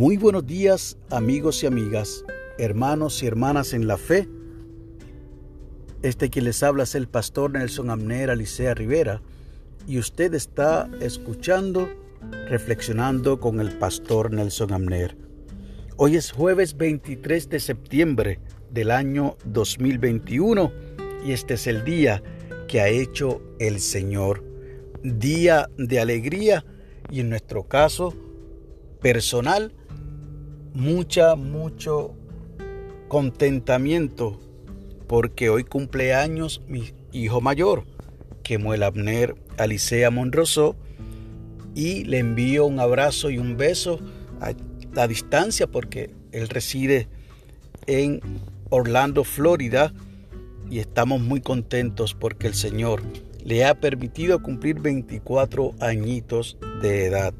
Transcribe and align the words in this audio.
Muy 0.00 0.16
buenos 0.16 0.46
días 0.46 0.96
amigos 1.10 1.62
y 1.62 1.66
amigas, 1.66 2.24
hermanos 2.56 3.22
y 3.22 3.26
hermanas 3.26 3.74
en 3.74 3.86
la 3.86 3.98
fe. 3.98 4.26
Este 6.00 6.30
quien 6.30 6.46
les 6.46 6.62
habla 6.62 6.84
es 6.84 6.94
el 6.94 7.06
pastor 7.06 7.50
Nelson 7.50 7.90
Amner 7.90 8.30
Alicea 8.30 8.72
Rivera 8.72 9.20
y 9.86 9.98
usted 9.98 10.32
está 10.32 10.88
escuchando, 11.02 11.86
reflexionando 12.48 13.40
con 13.40 13.60
el 13.60 13.76
pastor 13.76 14.32
Nelson 14.32 14.72
Amner. 14.72 15.18
Hoy 15.98 16.16
es 16.16 16.32
jueves 16.32 16.78
23 16.78 17.50
de 17.50 17.60
septiembre 17.60 18.40
del 18.70 18.92
año 18.92 19.36
2021 19.44 20.72
y 21.26 21.32
este 21.32 21.52
es 21.52 21.66
el 21.66 21.84
día 21.84 22.22
que 22.68 22.80
ha 22.80 22.88
hecho 22.88 23.42
el 23.58 23.80
Señor. 23.80 24.42
Día 25.02 25.68
de 25.76 26.00
alegría 26.00 26.64
y 27.10 27.20
en 27.20 27.28
nuestro 27.28 27.64
caso 27.64 28.14
personal 29.02 29.74
mucha, 30.74 31.34
mucho 31.36 32.14
contentamiento 33.08 34.40
porque 35.06 35.50
hoy 35.50 35.64
cumple 35.64 36.14
años 36.14 36.62
mi 36.68 36.92
hijo 37.12 37.40
mayor, 37.40 37.84
Kemuel 38.42 38.84
Abner 38.84 39.34
Alicea 39.58 40.10
Monroso, 40.10 40.76
y 41.74 42.04
le 42.04 42.18
envío 42.18 42.66
un 42.66 42.80
abrazo 42.80 43.30
y 43.30 43.38
un 43.38 43.56
beso 43.56 44.00
a 44.40 44.52
la 44.92 45.08
distancia 45.08 45.66
porque 45.66 46.10
él 46.32 46.48
reside 46.48 47.08
en 47.86 48.20
Orlando, 48.68 49.24
Florida, 49.24 49.92
y 50.70 50.78
estamos 50.78 51.20
muy 51.20 51.40
contentos 51.40 52.14
porque 52.14 52.46
el 52.46 52.54
Señor 52.54 53.02
le 53.44 53.64
ha 53.64 53.80
permitido 53.80 54.42
cumplir 54.42 54.78
24 54.80 55.74
añitos 55.80 56.56
de 56.82 57.06
edad. 57.06 57.34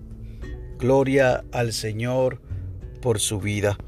Gloria 0.79 1.45
al 1.53 1.73
Señor 1.73 2.41
por 3.01 3.21
su 3.21 3.41
vida. 3.41 3.79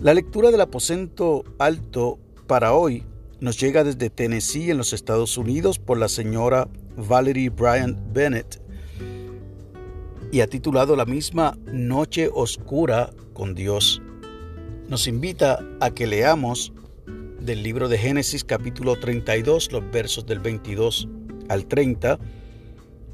La 0.00 0.14
lectura 0.14 0.50
del 0.50 0.60
aposento 0.60 1.44
alto 1.58 2.18
para 2.46 2.72
hoy 2.72 3.04
nos 3.40 3.58
llega 3.60 3.84
desde 3.84 4.10
Tennessee 4.10 4.70
en 4.70 4.78
los 4.78 4.92
Estados 4.92 5.36
Unidos 5.38 5.78
por 5.78 5.98
la 5.98 6.08
señora 6.08 6.68
Valerie 6.96 7.50
Bryant 7.50 7.98
Bennett 8.12 8.60
y 10.30 10.40
ha 10.40 10.46
titulado 10.46 10.96
la 10.96 11.04
misma 11.04 11.56
Noche 11.72 12.28
Oscura 12.32 13.10
con 13.32 13.54
Dios. 13.54 14.02
Nos 14.88 15.06
invita 15.06 15.64
a 15.80 15.90
que 15.90 16.06
leamos 16.06 16.72
del 17.40 17.62
libro 17.62 17.88
de 17.88 17.98
Génesis 17.98 18.44
capítulo 18.44 18.98
32 18.98 19.72
los 19.72 19.90
versos 19.90 20.26
del 20.26 20.40
22 20.40 21.08
al 21.48 21.66
30 21.66 22.18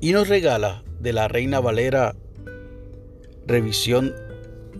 y 0.00 0.12
nos 0.12 0.28
regala 0.28 0.82
de 1.00 1.12
la 1.12 1.28
Reina 1.28 1.60
Valera 1.60 2.14
revisión 3.46 4.14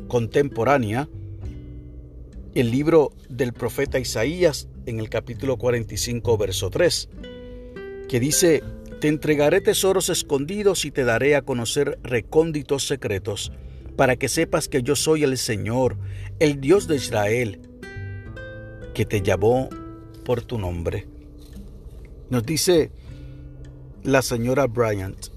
contemporánea, 0.09 1.09
el 2.55 2.71
libro 2.71 3.13
del 3.29 3.53
profeta 3.53 3.99
Isaías 3.99 4.69
en 4.87 5.01
el 5.01 5.09
capítulo 5.09 5.57
45, 5.57 6.39
verso 6.39 6.71
3, 6.71 7.09
que 8.09 8.21
dice, 8.21 8.63
Te 9.01 9.09
entregaré 9.09 9.61
tesoros 9.61 10.09
escondidos 10.09 10.85
y 10.85 10.91
te 10.91 11.05
daré 11.05 11.37
a 11.37 11.43
conocer 11.43 11.99
recónditos 12.03 12.87
secretos, 12.87 13.53
para 13.97 14.17
que 14.17 14.29
sepas 14.29 14.69
que 14.69 14.83
yo 14.83 14.97
soy 14.97 15.23
el 15.23 15.39
Señor, 15.39 15.97
el 16.39 16.61
Dios 16.61 16.89
de 16.89 16.97
Israel, 16.97 17.61
que 18.93 19.05
te 19.05 19.23
llamó 19.23 19.69
por 20.25 20.43
tu 20.43 20.59
nombre. 20.59 21.07
Nos 22.31 22.45
dice 22.45 22.91
la 24.03 24.23
señora 24.23 24.67
Bryant, 24.67 25.29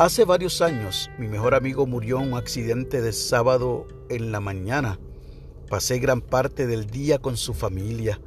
Hace 0.00 0.24
varios 0.24 0.62
años 0.62 1.10
mi 1.18 1.26
mejor 1.26 1.56
amigo 1.56 1.84
murió 1.84 2.20
en 2.20 2.28
un 2.28 2.38
accidente 2.38 3.02
de 3.02 3.12
sábado 3.12 3.88
en 4.08 4.30
la 4.30 4.38
mañana. 4.38 5.00
Pasé 5.68 5.98
gran 5.98 6.20
parte 6.20 6.68
del 6.68 6.86
día 6.86 7.18
con 7.18 7.36
su 7.36 7.52
familia, 7.52 8.20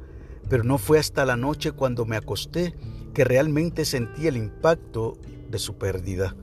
pero 0.50 0.64
no 0.64 0.76
fue 0.76 0.98
hasta 0.98 1.24
la 1.24 1.38
noche 1.38 1.72
cuando 1.72 2.04
me 2.04 2.16
acosté 2.16 2.74
que 3.14 3.24
realmente 3.24 3.86
sentí 3.86 4.26
el 4.26 4.36
impacto 4.36 5.16
de 5.48 5.58
su 5.58 5.78
pérdida. 5.78 6.36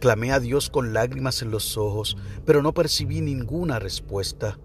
Clamé 0.00 0.32
a 0.32 0.38
Dios 0.38 0.68
con 0.68 0.92
lágrimas 0.92 1.40
en 1.40 1.50
los 1.50 1.78
ojos, 1.78 2.18
pero 2.44 2.60
no 2.60 2.74
percibí 2.74 3.22
ninguna 3.22 3.78
respuesta. 3.78 4.58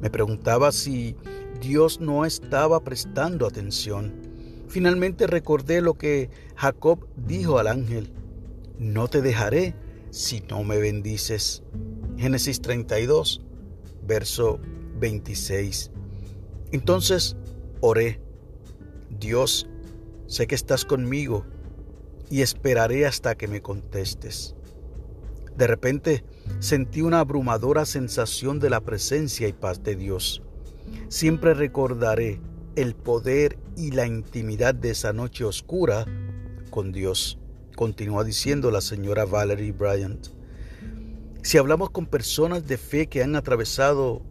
Me 0.00 0.10
preguntaba 0.10 0.70
si 0.70 1.16
Dios 1.60 1.98
no 1.98 2.24
estaba 2.24 2.84
prestando 2.84 3.48
atención. 3.48 4.14
Finalmente 4.68 5.26
recordé 5.26 5.80
lo 5.80 5.94
que 5.94 6.30
Jacob 6.54 7.08
dijo 7.16 7.58
al 7.58 7.66
ángel 7.66 8.12
no 8.78 9.08
te 9.08 9.22
dejaré 9.22 9.74
si 10.10 10.40
no 10.48 10.64
me 10.64 10.78
bendices. 10.78 11.62
Génesis 12.16 12.60
32, 12.60 13.40
verso 14.06 14.60
26. 14.98 15.90
Entonces 16.72 17.36
oré, 17.80 18.20
Dios, 19.10 19.68
sé 20.26 20.46
que 20.46 20.54
estás 20.54 20.84
conmigo 20.84 21.44
y 22.30 22.42
esperaré 22.42 23.06
hasta 23.06 23.34
que 23.34 23.48
me 23.48 23.62
contestes. 23.62 24.54
De 25.56 25.66
repente 25.66 26.24
sentí 26.58 27.02
una 27.02 27.20
abrumadora 27.20 27.84
sensación 27.84 28.58
de 28.58 28.70
la 28.70 28.80
presencia 28.80 29.46
y 29.46 29.52
paz 29.52 29.82
de 29.82 29.94
Dios. 29.94 30.42
Siempre 31.08 31.54
recordaré 31.54 32.40
el 32.76 32.94
poder 32.94 33.58
y 33.76 33.92
la 33.92 34.06
intimidad 34.06 34.74
de 34.74 34.90
esa 34.90 35.12
noche 35.12 35.44
oscura 35.44 36.06
con 36.70 36.92
Dios 36.92 37.38
continúa 37.74 38.24
diciendo 38.24 38.70
la 38.70 38.80
señora 38.80 39.24
Valerie 39.24 39.72
Bryant. 39.72 40.28
Si 41.42 41.58
hablamos 41.58 41.90
con 41.90 42.06
personas 42.06 42.66
de 42.66 42.78
fe 42.78 43.06
que 43.06 43.22
han 43.22 43.36
atravesado 43.36 44.22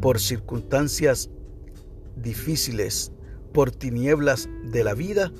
por 0.00 0.20
circunstancias 0.20 1.30
difíciles, 2.16 3.10
por 3.52 3.70
tinieblas 3.70 4.48
de 4.64 4.84
la 4.84 4.94
vida, 4.94 5.32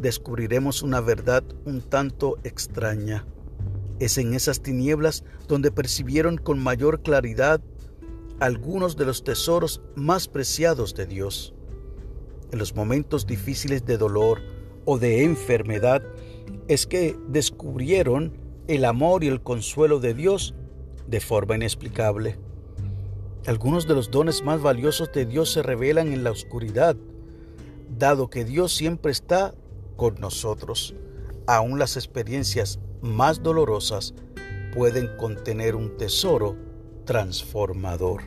descubriremos 0.00 0.82
una 0.82 1.00
verdad 1.00 1.44
un 1.64 1.80
tanto 1.80 2.38
extraña. 2.44 3.26
Es 3.98 4.18
en 4.18 4.34
esas 4.34 4.62
tinieblas 4.62 5.24
donde 5.46 5.70
percibieron 5.70 6.38
con 6.38 6.58
mayor 6.58 7.02
claridad 7.02 7.60
algunos 8.40 8.96
de 8.96 9.04
los 9.04 9.24
tesoros 9.24 9.80
más 9.96 10.28
preciados 10.28 10.94
de 10.94 11.06
Dios. 11.06 11.54
En 12.52 12.58
los 12.58 12.74
momentos 12.74 13.26
difíciles 13.26 13.84
de 13.84 13.98
dolor, 13.98 14.40
o 14.90 14.98
de 14.98 15.22
enfermedad 15.22 16.02
es 16.66 16.86
que 16.86 17.14
descubrieron 17.28 18.32
el 18.68 18.86
amor 18.86 19.22
y 19.22 19.28
el 19.28 19.42
consuelo 19.42 20.00
de 20.00 20.14
Dios 20.14 20.54
de 21.06 21.20
forma 21.20 21.56
inexplicable. 21.56 22.38
Algunos 23.46 23.86
de 23.86 23.92
los 23.92 24.10
dones 24.10 24.42
más 24.42 24.62
valiosos 24.62 25.12
de 25.12 25.26
Dios 25.26 25.52
se 25.52 25.62
revelan 25.62 26.10
en 26.14 26.24
la 26.24 26.30
oscuridad, 26.30 26.96
dado 27.98 28.30
que 28.30 28.46
Dios 28.46 28.72
siempre 28.72 29.12
está 29.12 29.54
con 29.96 30.14
nosotros. 30.20 30.94
Aún 31.46 31.78
las 31.78 31.98
experiencias 31.98 32.78
más 33.02 33.42
dolorosas 33.42 34.14
pueden 34.74 35.14
contener 35.18 35.76
un 35.76 35.98
tesoro 35.98 36.56
transformador. 37.04 38.22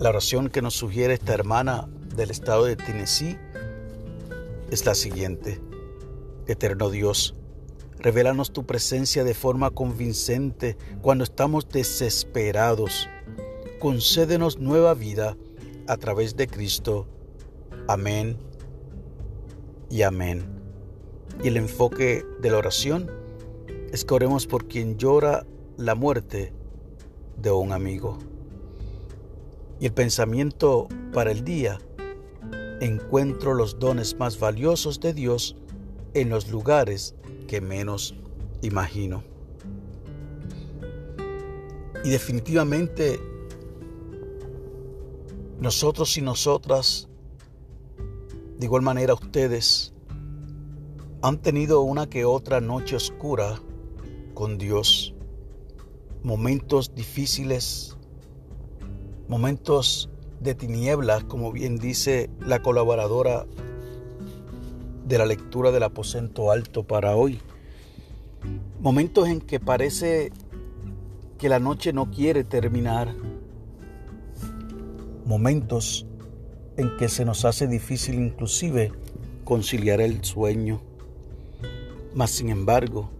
La 0.00 0.08
oración 0.08 0.48
que 0.48 0.62
nos 0.62 0.74
sugiere 0.74 1.14
esta 1.14 1.32
hermana 1.32 1.88
del 2.16 2.32
estado 2.32 2.64
de 2.64 2.74
Tennessee 2.74 3.38
es 4.70 4.86
la 4.86 4.94
siguiente. 4.94 5.60
Eterno 6.46 6.90
Dios, 6.90 7.34
revélanos 7.98 8.52
tu 8.52 8.64
presencia 8.64 9.24
de 9.24 9.34
forma 9.34 9.70
convincente 9.70 10.76
cuando 11.02 11.24
estamos 11.24 11.68
desesperados. 11.68 13.08
Concédenos 13.78 14.58
nueva 14.58 14.94
vida 14.94 15.36
a 15.86 15.96
través 15.96 16.36
de 16.36 16.46
Cristo. 16.46 17.06
Amén 17.88 18.36
y 19.90 20.02
amén. 20.02 20.44
Y 21.42 21.48
el 21.48 21.56
enfoque 21.56 22.24
de 22.40 22.50
la 22.50 22.58
oración 22.58 23.10
es 23.92 24.04
que 24.04 24.14
oremos 24.14 24.46
por 24.46 24.68
quien 24.68 24.96
llora 24.98 25.46
la 25.76 25.94
muerte 25.94 26.52
de 27.36 27.50
un 27.50 27.72
amigo. 27.72 28.18
Y 29.80 29.86
el 29.86 29.92
pensamiento 29.92 30.88
para 31.12 31.32
el 31.32 31.42
día 31.42 31.80
encuentro 32.80 33.54
los 33.54 33.78
dones 33.78 34.18
más 34.18 34.38
valiosos 34.38 35.00
de 35.00 35.12
Dios 35.12 35.56
en 36.14 36.30
los 36.30 36.50
lugares 36.50 37.14
que 37.46 37.60
menos 37.60 38.14
imagino. 38.62 39.22
Y 42.02 42.10
definitivamente 42.10 43.20
nosotros 45.60 46.16
y 46.16 46.22
nosotras, 46.22 47.08
de 48.58 48.64
igual 48.66 48.82
manera 48.82 49.12
ustedes, 49.12 49.92
han 51.22 51.42
tenido 51.42 51.82
una 51.82 52.08
que 52.08 52.24
otra 52.24 52.62
noche 52.62 52.96
oscura 52.96 53.60
con 54.32 54.56
Dios, 54.56 55.14
momentos 56.22 56.94
difíciles, 56.94 57.98
momentos 59.28 60.08
de 60.40 60.54
tinieblas, 60.54 61.24
como 61.24 61.52
bien 61.52 61.76
dice 61.76 62.30
la 62.40 62.62
colaboradora 62.62 63.46
de 65.06 65.18
la 65.18 65.26
lectura 65.26 65.70
del 65.70 65.82
aposento 65.82 66.50
alto 66.50 66.84
para 66.84 67.16
hoy. 67.16 67.40
Momentos 68.80 69.28
en 69.28 69.40
que 69.40 69.60
parece 69.60 70.32
que 71.38 71.48
la 71.48 71.58
noche 71.58 71.92
no 71.92 72.10
quiere 72.10 72.44
terminar. 72.44 73.14
Momentos 75.26 76.06
en 76.76 76.96
que 76.96 77.08
se 77.08 77.24
nos 77.24 77.44
hace 77.44 77.66
difícil 77.66 78.14
inclusive 78.14 78.92
conciliar 79.44 80.00
el 80.00 80.24
sueño. 80.24 80.80
Mas 82.14 82.30
sin 82.30 82.48
embargo, 82.48 83.10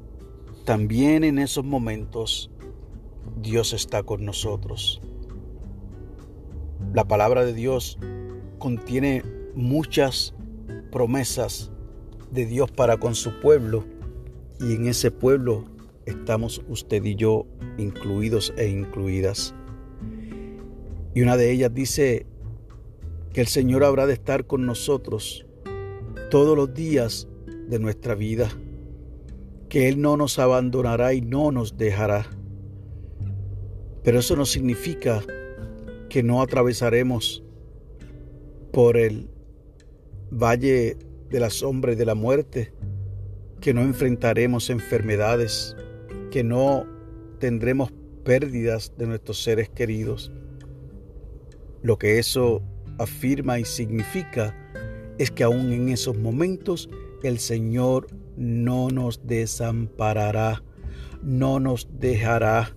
también 0.64 1.24
en 1.24 1.38
esos 1.38 1.64
momentos 1.64 2.50
Dios 3.40 3.72
está 3.72 4.02
con 4.02 4.24
nosotros. 4.24 5.00
La 6.92 7.06
palabra 7.06 7.44
de 7.44 7.52
Dios 7.52 7.98
contiene 8.58 9.22
muchas 9.54 10.34
promesas 10.90 11.70
de 12.32 12.46
Dios 12.46 12.68
para 12.72 12.96
con 12.96 13.14
su 13.14 13.38
pueblo 13.38 13.84
y 14.58 14.74
en 14.74 14.86
ese 14.86 15.12
pueblo 15.12 15.66
estamos 16.04 16.62
usted 16.68 17.04
y 17.04 17.14
yo 17.14 17.46
incluidos 17.78 18.52
e 18.56 18.68
incluidas. 18.68 19.54
Y 21.14 21.22
una 21.22 21.36
de 21.36 21.52
ellas 21.52 21.72
dice 21.72 22.26
que 23.32 23.40
el 23.40 23.46
Señor 23.46 23.84
habrá 23.84 24.08
de 24.08 24.14
estar 24.14 24.48
con 24.48 24.66
nosotros 24.66 25.46
todos 26.28 26.56
los 26.56 26.74
días 26.74 27.28
de 27.68 27.78
nuestra 27.78 28.16
vida, 28.16 28.48
que 29.68 29.88
Él 29.88 30.00
no 30.00 30.16
nos 30.16 30.40
abandonará 30.40 31.14
y 31.14 31.20
no 31.20 31.52
nos 31.52 31.78
dejará. 31.78 32.26
Pero 34.02 34.18
eso 34.18 34.34
no 34.34 34.44
significa 34.44 35.22
que 36.10 36.22
no 36.22 36.42
atravesaremos 36.42 37.42
por 38.72 38.98
el 38.98 39.30
valle 40.30 40.98
de 41.30 41.40
la 41.40 41.48
sombra 41.48 41.92
y 41.92 41.96
de 41.96 42.04
la 42.04 42.14
muerte, 42.14 42.74
que 43.60 43.72
no 43.72 43.80
enfrentaremos 43.80 44.68
enfermedades, 44.68 45.76
que 46.30 46.44
no 46.44 46.84
tendremos 47.38 47.92
pérdidas 48.24 48.92
de 48.98 49.06
nuestros 49.06 49.42
seres 49.42 49.70
queridos. 49.70 50.30
Lo 51.82 51.98
que 51.98 52.18
eso 52.18 52.62
afirma 52.98 53.58
y 53.58 53.64
significa 53.64 54.54
es 55.18 55.30
que 55.30 55.44
aún 55.44 55.72
en 55.72 55.88
esos 55.88 56.16
momentos 56.18 56.90
el 57.22 57.38
Señor 57.38 58.08
no 58.36 58.88
nos 58.88 59.26
desamparará, 59.26 60.62
no 61.22 61.60
nos 61.60 61.88
dejará. 61.98 62.76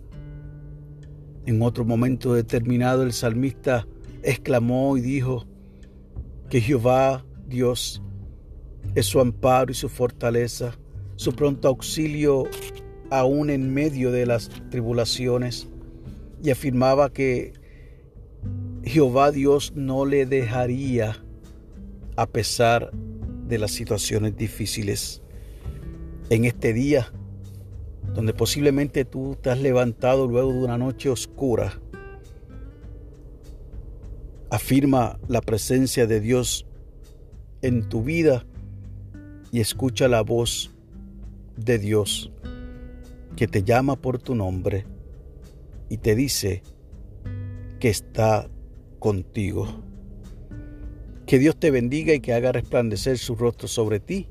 En 1.45 1.61
otro 1.61 1.83
momento 1.83 2.33
determinado 2.33 3.03
el 3.03 3.13
salmista 3.13 3.85
exclamó 4.21 4.97
y 4.97 5.01
dijo 5.01 5.45
que 6.49 6.61
Jehová 6.61 7.25
Dios 7.47 8.01
es 8.95 9.05
su 9.07 9.19
amparo 9.19 9.71
y 9.71 9.75
su 9.75 9.89
fortaleza, 9.89 10.77
su 11.15 11.33
pronto 11.33 11.67
auxilio 11.67 12.45
aún 13.09 13.49
en 13.49 13.73
medio 13.73 14.11
de 14.11 14.25
las 14.25 14.49
tribulaciones, 14.69 15.67
y 16.41 16.49
afirmaba 16.49 17.11
que 17.11 17.53
Jehová 18.83 19.31
Dios 19.31 19.73
no 19.75 20.05
le 20.05 20.25
dejaría 20.25 21.23
a 22.15 22.27
pesar 22.27 22.91
de 23.47 23.57
las 23.57 23.71
situaciones 23.71 24.35
difíciles. 24.35 25.21
En 26.29 26.45
este 26.45 26.73
día, 26.73 27.11
donde 28.13 28.33
posiblemente 28.33 29.05
tú 29.05 29.37
te 29.41 29.49
has 29.49 29.59
levantado 29.59 30.27
luego 30.27 30.51
de 30.51 30.59
una 30.59 30.77
noche 30.77 31.09
oscura, 31.09 31.79
afirma 34.49 35.19
la 35.27 35.41
presencia 35.41 36.05
de 36.05 36.19
Dios 36.19 36.67
en 37.61 37.89
tu 37.89 38.03
vida 38.03 38.45
y 39.51 39.61
escucha 39.61 40.07
la 40.07 40.21
voz 40.21 40.71
de 41.57 41.79
Dios 41.79 42.31
que 43.35 43.47
te 43.47 43.63
llama 43.63 43.95
por 43.95 44.19
tu 44.19 44.35
nombre 44.35 44.85
y 45.89 45.97
te 45.97 46.15
dice 46.15 46.61
que 47.79 47.89
está 47.89 48.47
contigo. 48.99 49.67
Que 51.25 51.39
Dios 51.39 51.57
te 51.57 51.71
bendiga 51.71 52.13
y 52.13 52.19
que 52.19 52.33
haga 52.33 52.51
resplandecer 52.51 53.17
su 53.17 53.35
rostro 53.35 53.67
sobre 53.67 53.99
ti 53.99 54.27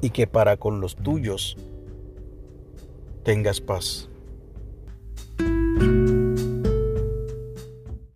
y 0.00 0.10
que 0.10 0.26
para 0.26 0.56
con 0.56 0.80
los 0.80 0.96
tuyos 0.96 1.56
tengas 3.26 3.58
paz. 3.58 4.08